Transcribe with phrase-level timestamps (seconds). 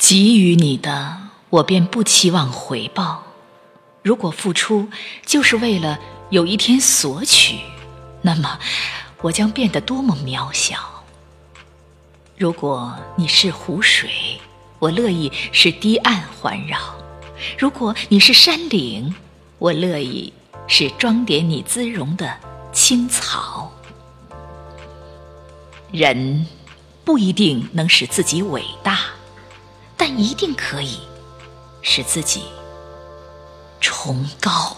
[0.00, 1.18] 给予你的，
[1.50, 3.22] 我便不期望回报；
[4.02, 4.88] 如果付出
[5.26, 5.98] 就是为了
[6.30, 7.58] 有一天索取，
[8.22, 8.58] 那么
[9.20, 11.04] 我将变得多么渺小。
[12.38, 14.10] 如果你是湖水，
[14.78, 16.78] 我乐意是堤岸环绕；
[17.58, 19.14] 如果你是山岭，
[19.58, 20.32] 我乐意
[20.66, 22.34] 是装点你姿容的
[22.72, 23.70] 青草。
[25.92, 26.46] 人
[27.04, 29.00] 不一定能使自己伟大，
[30.20, 30.98] 一定可以
[31.80, 32.42] 使自己
[33.80, 34.76] 崇高。